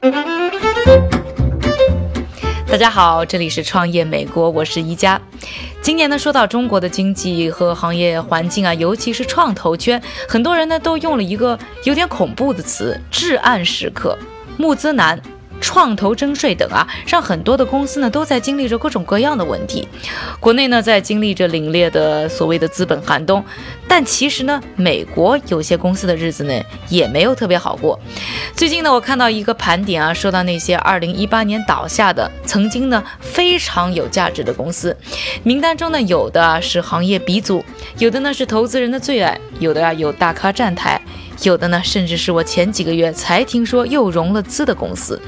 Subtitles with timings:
[0.00, 0.10] 大
[2.76, 5.20] 家好，这里是创业美国，我是宜家。
[5.80, 14.18] 今年呢，说到中国的经济和行业环境啊，尤其是创投圈，很多人呢都用了一个有点恐怖的词——至暗时刻，
[14.58, 15.20] 募资难。
[15.60, 19.86] 创投征税等啊，让很多的公司呢都在经历着各种各样的问题。
[20.40, 23.44] 国内呢在经历着凛冽的所谓的资本寒冬，
[23.88, 26.54] 但其实呢，美国有些公司的日子呢
[26.88, 27.98] 也没有特别好过。
[28.54, 34.96] 最近呢，我看到一个盘点啊，说到那些2018年倒下的曾经呢非常有价值的公司，
[35.42, 37.64] 名单中呢有的是行业鼻祖，
[37.98, 41.00] 有的呢是投资人的最爱，有的啊有大咖站台。
[41.42, 45.20] 有的呢，甚至是我前几个月才听说又融了资的公司。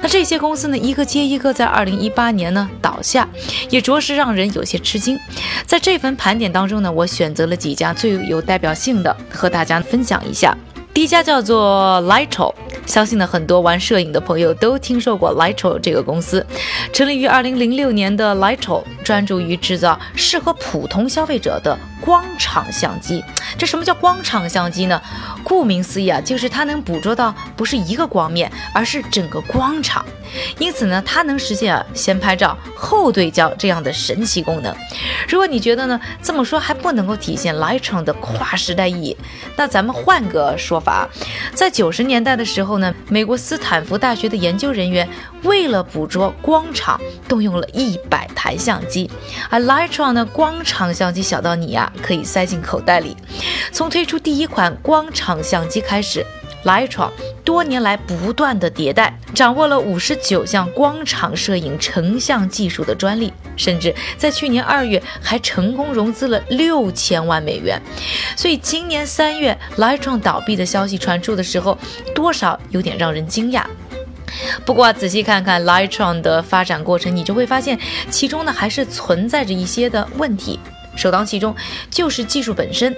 [0.00, 3.28] 那这些公司呢，一个接一个在二零一八年呢倒下，
[3.70, 5.18] 也着实让人有些吃惊。
[5.66, 10.56] 在这份盘点当中呢，我选择了几家最有代表性的，和大家分享一下。
[10.94, 12.54] 第一家叫做 Lito。
[12.86, 16.46] 相信呢，很多玩摄影的朋友都听说过 Lito 这个公司。
[16.92, 21.76] 成立于二零零六年的 Lito，专注于制造适合普通消费者的
[22.06, 23.22] 光场相机。
[23.58, 25.02] 这什么叫光场相机呢？
[25.42, 30.06] 顾名思义啊，就是它能捕捉到不是一个光面，而是整个光场。
[30.58, 34.74] 因此呢，它能实现啊先拍照后对焦这样的神奇功能。
[35.28, 39.16] 如果你觉得呢这么说还不能够体现 Lightroom 的跨时代意义，
[39.56, 41.08] 那咱们换个说法，
[41.54, 42.76] 在九十年代的时候。
[42.76, 45.08] 呢，美国斯坦福大学的研究人员
[45.44, 49.10] 为了捕捉光场，动用了一百台相机。
[49.48, 53.16] 而 Lightroom 呢，光场相机小到你呀可以塞进口袋里。
[53.72, 56.24] 从推出第一款光场相机开始
[56.64, 57.10] ，Lightroom
[57.44, 67.80] 多年来不断的迭代，掌握了五十九项光场摄影成像技术的专利，甚至在去年二月还成功融资了六千万美元。
[68.36, 71.78] 所以今年三月，Lightroom 倒闭的消息传出的时候，
[72.14, 73.64] 多少有点让人惊讶。
[74.64, 77.78] 不过仔细看看 Lightroom 的发展过程，你就会发现
[78.10, 80.58] 其中呢还是存在着一些的问题。
[80.96, 81.54] 首当其冲
[81.90, 82.96] 就是技术本身，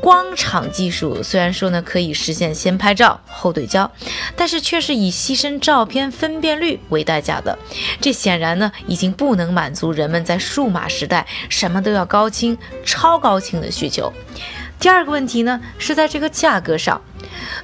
[0.00, 3.90] 光场技术虽然说呢可以实现先拍照后对焦，
[4.34, 7.56] 但是却是以牺牲照片分辨率为代价的。
[8.00, 14.12] 这显然呢已经不能满足人们在数码时代什么都要高清、超高清的需求。
[14.80, 17.00] 第二个问题呢是在这个价格上。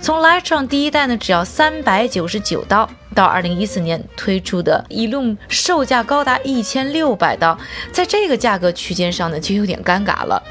[0.00, 7.56] 从 Lightroom 第一代呢，只要三百九十九刀，到二零一四年推出的一路售价高达一千六百刀，
[7.92, 10.42] 在这个价格区间上呢，就有点尴尬了。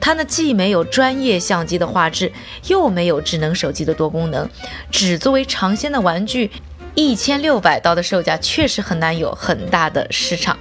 [0.00, 2.30] 它呢，既没有专业相机的画质，
[2.66, 4.48] 又没有智能手机的多功能，
[4.90, 6.50] 只作为尝鲜的玩具，
[6.94, 10.58] 一千六百刀的售价确实很难有很大的市场。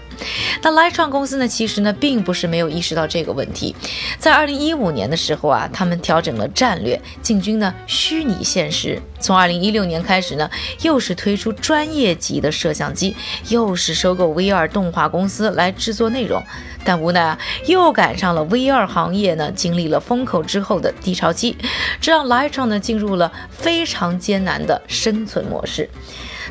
[0.61, 3.75] 那 Lightroom 公司呢，其实呢，并不是没有意识到这个问题。
[4.17, 9.01] 在二零一五年的时候啊，他们调整了战略，进军呢虚拟现实。
[9.19, 10.49] 从二零一六年开始呢，
[10.81, 13.15] 又是推出专业级的摄像机，
[13.49, 16.43] 又是收购 VR 动画公司来制作内容。
[16.83, 21.57] 但无奈啊，又赶上了 VR 行业呢经历了风口之后的低潮期，
[21.99, 25.89] 这让 Lightroom 呢进入了非常艰难的生存模式。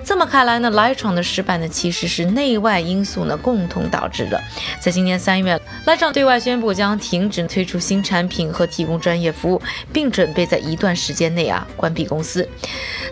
[0.07, 4.41] 这么看来呢，Lightroom 的失败呢，其实是内外因素呢共同导致的。
[4.79, 9.61] 在今年三月，Lightroom 对外宣布将停止推出新产品和提供专业服务，
[9.93, 12.49] 并准备在一段时间内啊关闭公司。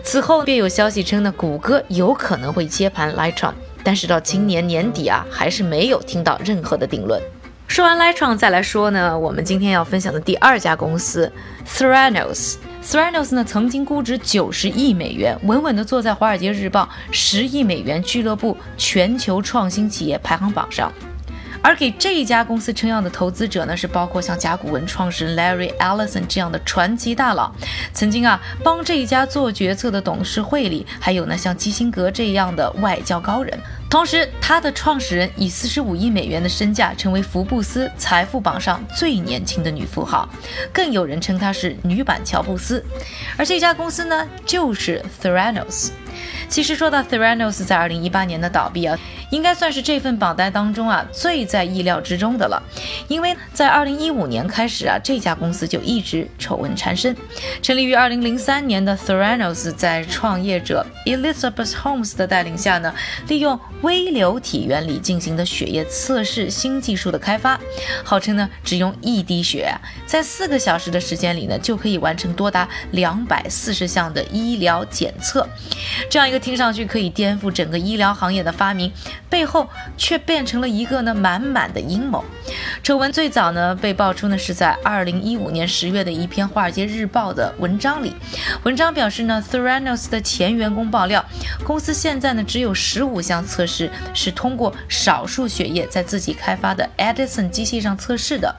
[0.03, 7.21] 此后便有消息称呢，谷歌有可能会接盘 Lightroom，但是到今年年底啊，还是没有听到任何的定论。
[7.67, 11.31] 说完 Lighton，再来说呢，我们今天要分享的第二家公司
[11.67, 12.55] Theranos。
[12.83, 20.91] Theranos 呢，曾经估值九十亿美元，稳稳地坐在《华尔街日报》十亿美元俱乐部全球创新企业排行榜上。
[21.61, 27.51] 而给这一家公司撑腰的投资者呢，是包括像甲骨文创始人 Larry Ellison 这样的传奇大佬。
[27.91, 33.59] 曾经啊，帮这一家做决策的董事会里，还有呢像基辛格这样的外交高人。
[33.95, 40.27] 同时，他的创始人以四十五亿美元的身价，成为福布斯财富榜上最年轻的女富豪，
[40.73, 42.83] 更有人称她是女版乔布斯。
[43.37, 45.91] 而这家公司呢，就是 Theranos。
[46.49, 48.97] 其实说到 Theranos 在二零一八年的倒闭啊，
[49.31, 52.61] 应该算是这份榜单当中啊最在意料之中的了。
[53.07, 57.15] 因为在二零一五年开始啊，这家公司就一直丑闻缠身。
[57.61, 62.93] 成立于二零零三年的 Theranos，在创业者 Elizabeth Holmes 的带领下呢，
[63.27, 67.59] 利用微流体原理进行的血液测试新技术的开发，
[68.03, 69.71] 号称呢只用一滴血，
[70.07, 75.47] 在四个小时的时间里呢，就可以完成多达两百四十项的医疗检测。
[76.09, 78.91] 这样一个听上去可以颠覆整个医疗行业的发明，
[79.29, 82.25] 背后却变成了一个呢满满的阴谋。
[82.81, 88.15] 丑闻最早呢被爆出呢是在二零一五年十月的一篇《华尔街日报》的文章里，
[88.63, 91.23] 文章表示呢，Theranos 的前员工爆料，
[91.63, 98.55] 公司现在呢只有十五项测是是通过少数血液在自己开发的 Edison 机器上测试的，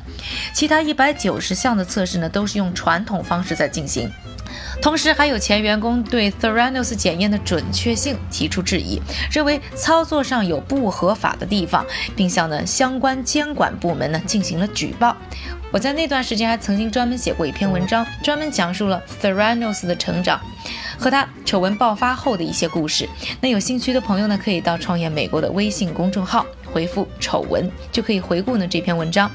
[0.52, 4.10] 其他一百九十项的测试呢都是用传统方式在进行。
[4.80, 9.00] 同时，还有前员工对 Theranos 检验的准确性提出质疑，
[9.30, 15.16] 认为操作上有不合法的地方，并向呢相关监管部门呢进行了举报。
[15.72, 20.40] 我在那段时间还曾经专门写过一篇文章，专门讲述了 Theranos 的成长
[20.98, 23.08] 和他丑闻爆发后的一些故事。
[23.40, 26.44] 那有兴趣的朋友呢，可以到创业美国的微信公众号。
[26.72, 29.30] 回复丑闻就可以回顾呢这篇文章。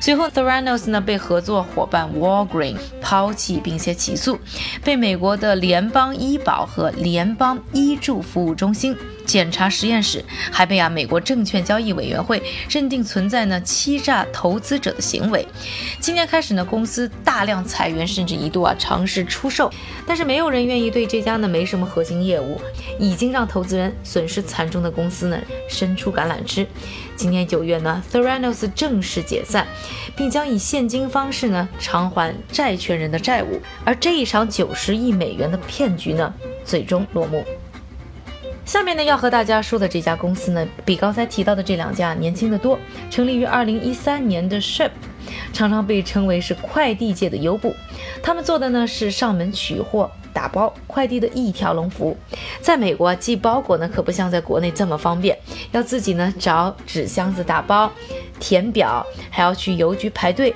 [0.00, 4.38] 随后，Theranos 呢被合作伙伴 Walgreen 抛弃并且起诉，
[4.84, 8.96] 被美国的联邦医保和联邦医助服务中心。
[9.26, 15.46] 检查实验室还被啊美国证券交易委员会认定存在呢欺诈投资者的行为。
[16.00, 19.70] 今年开始呢，公司大量裁员，甚至一度啊尝试出售，
[20.06, 22.60] 但是没有人愿意对这家呢没什么核心业务，
[22.98, 25.38] 已经让投资人损失惨重的公司呢
[25.68, 26.66] 伸出橄榄枝。
[27.16, 29.66] 今年九月呢，Theranos 正式解散，
[30.14, 36.32] 并将以现金方式呢偿还债权人的债务，而这一场九十亿美元的骗局呢
[36.64, 37.44] 最终落幕。
[38.66, 42.76] 下面呢要和大家说的这家公司呢，比刚才提到的这两家年轻的多。
[43.08, 44.90] 成立于二零一三年的 Ship，
[45.52, 47.72] 常常被称为是快递界的优步。
[48.20, 52.16] 他们做的呢是上门取货、打包快递的一条龙服务。
[52.60, 55.38] 在美国寄包裹呢可不像在国内这么方便，
[55.70, 57.88] 要自己呢找纸箱子打包、
[58.40, 60.52] 填表，还要去邮局排队。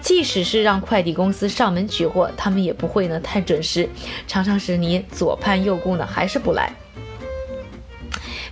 [0.00, 3.86] 即使是让快递公司上门取货，他们也不会呢太准时，
[4.26, 6.72] 常常是你左盼右顾呢还是不来。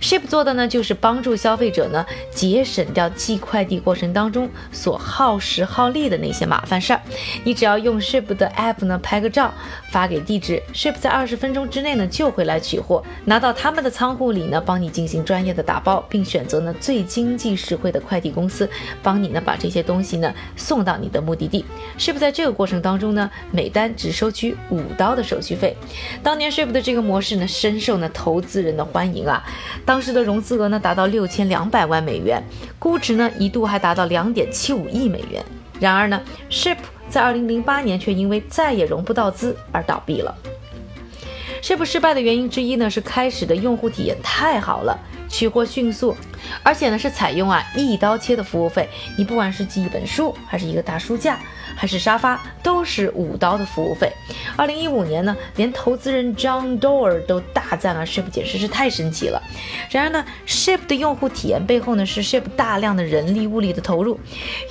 [0.01, 7.01] Ship 做的呢，就是帮助消费者呢节省掉寄快递过程当中所耗时耗力的那些麻烦事儿。
[7.43, 9.53] 你只要用 Ship 的 App 呢拍个照，
[9.91, 18.69] 发给地址，Ship 在二十分钟之内呢就会来取货，拿到他们的仓库里呢，帮你进行专业的打包，并选择呢最经济实惠的快递公司，
[19.03, 21.65] 帮你呢把这些东西呢送到你的目的地。
[21.97, 25.75] Ship 在这个过程当中呢，每单只收取五刀的手续费。
[26.23, 29.43] 当年 Ship 的这个模式呢，深受呢投资人的欢迎啊。
[29.89, 32.43] 当时的融资额呢达到六千两百万美元，
[32.77, 35.43] 估值呢一度还达到两点七五亿美元。
[35.79, 36.21] 然而呢
[36.51, 36.77] ，Ship
[37.09, 40.37] 在二零零八年却因为再也融不到资而倒闭了。
[41.63, 44.95] Ship 失败的原因之一呢是开始的用户体验太好了，
[45.29, 46.15] 取货迅速，
[46.63, 51.39] 而且呢是采用啊一刀切的服务费，你不管是寄一本书还是一个大书架。
[51.75, 54.11] 还是沙发都是五刀的服务费。
[54.57, 59.41] 二零一五年呢，连投资人 John Doerr 都大赞啊，Ship 简直是太神奇了。
[59.89, 64.19] 然而呢，Ship 的用户体验背后呢，是 Ship 大量的人力物力的投入。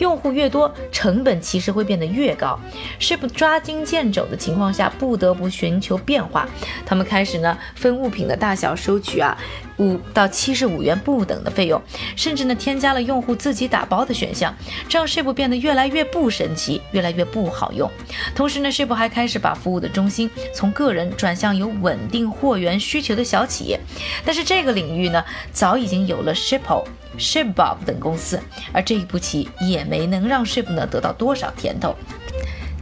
[0.00, 2.60] 用户越多，成本其实会变得越高。
[3.00, 6.46] Ship 抓襟见肘的情况下，不得不寻求变化。
[6.84, 9.38] 他们开始呢，分物品的大小收取啊。
[9.78, 11.80] 五到七十五元不等的费用，
[12.16, 14.54] 甚至呢添加了用户自己打包的选项，
[14.88, 17.90] 这让 Ship 变得越来越不神奇，越来越不好用。
[18.34, 23.78] 同时呢，Ship 还开始把服务的中心从个人转向有稳定货源需求的小企业。
[24.24, 26.84] 但是这个领域呢，早已经有了 shipo、
[27.18, 28.40] Shipbob 等公司，
[28.72, 31.94] 而这一步棋也没能让 Ship 呢得到多少甜头。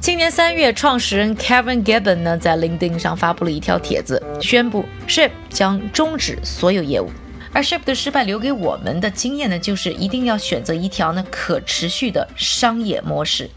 [0.06, 7.10] 今年三月，创始人 Kevin Gibbon 呢在 LinkedIn 上发布了一条帖子，宣布 Ship 将终止所有业务。
[7.52, 13.50] 而 Ship 的失败留给我们的经验呢，就是一定要选择一条呢可持续的商业模式。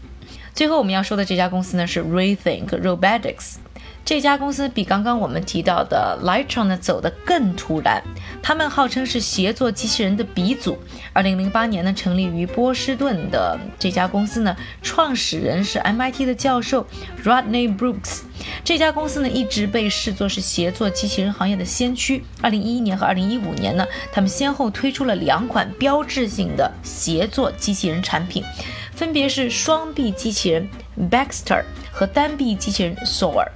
[0.52, 3.54] 最后我们要说的这家公司呢是 Rethink Robotics。
[4.10, 8.02] 这家公司比刚刚我们提到的 Lightron 呢走得更突然。
[8.42, 10.76] 他们号称是协作机器人的鼻祖。
[11.12, 16.84] 二零零八年呢，成立于波士顿的这家公司呢，创始人是 MIT 的教授
[17.22, 18.22] Rodney Brooks。
[18.64, 22.24] 这家公司呢，一直被视作是协作机器人行业的先驱。
[22.42, 28.42] 二零一一年和二零一五年呢，他们先后推出了两款标志性的协作机器人产品，
[29.00, 30.68] 分别是双臂机器人
[31.10, 31.64] Baxter。
[31.90, 33.48] 和单臂机器人 Soar，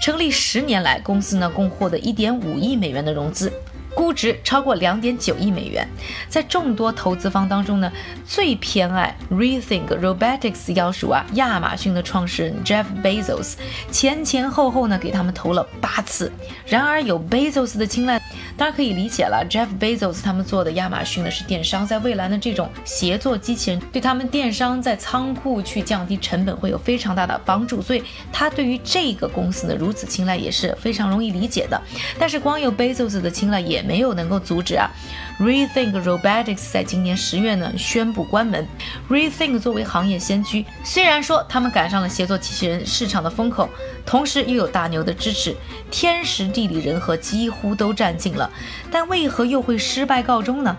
[0.00, 3.52] 成立十年来，公司呢共获得一点五亿美元的融资。
[3.94, 5.86] 估值超过两点九亿美元，
[6.28, 7.92] 在众多投资方当中呢，
[8.26, 13.52] 最偏爱 Rethink Robotics 要数啊亚马逊的创始人 Jeff Bezos，
[13.92, 16.32] 前前后后呢给他们投了八次。
[16.66, 18.20] 然而有 Bezos 的青睐，
[18.56, 19.46] 大家可以理解了。
[19.48, 31.80] Jeff Bezos 他们做的亚马逊呢是电商，在未来呢这种协作机器人对他们电商在仓库去降低成本会有非常大的帮助，所以他对于这个公司呢如此青睐也是非常容易理解的。
[32.18, 33.84] 但是光有 Bezos 的青睐也。
[33.84, 34.90] 没有能够阻止啊
[35.38, 38.66] ，Rethink Robotics 在今年十月呢宣布关门。
[39.08, 43.68] Rethink 作为行业先驱，虽然说他们赶上了协作机器人市场的风口，
[44.06, 45.54] 同时又有大牛的支持，
[45.90, 48.50] 天时地利人和几乎都占尽了，
[48.90, 50.76] 但为何又会失败告终呢？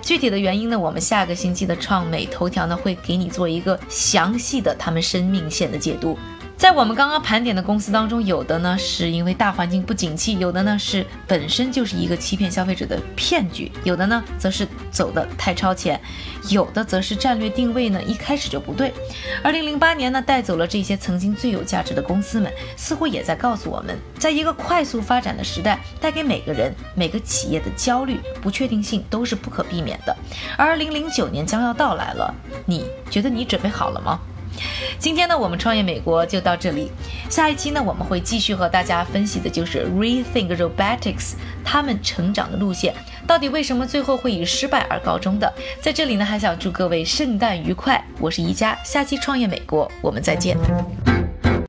[0.00, 0.78] 具体的原因呢？
[0.78, 6.16] 我们下个星期的创美头条呢会给你做一个详细的他们生命线的解读。
[6.56, 16.00] 在我们刚刚盘点的公司当中，有的呢是因为大环境不景气，有的呢是本身就是一个欺骗消费者的骗局，有的呢则是走的太超前，
[16.48, 18.92] 有的则是战略定位呢一开始就不对。
[19.42, 30.16] 二零零八年呢带走了这些曾经最有价值的公司们，似乎也在告诉我们，在一个快速发展的时代，带给每个人、每个企业的焦虑、不确定性都是不可避免的。
[30.56, 32.34] 而二零零九年将要到来了，
[32.64, 34.18] 你觉得你准备好了吗？
[34.98, 36.90] 今天呢，我们创业美国就到这里。
[37.28, 41.34] 下一期呢，我们会继续和大家分析的就是 Rethink Robotics
[41.64, 42.94] 他们成长的路线，
[43.26, 45.52] 到底为什么最后会以失败而告终的？
[45.80, 48.02] 在这里呢，还想祝各位圣诞愉快。
[48.18, 50.56] 我是宜家，下期创业美国，我们再见。